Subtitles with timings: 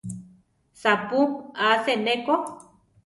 [0.81, 1.19] Sapú
[1.67, 2.35] asé ne ko.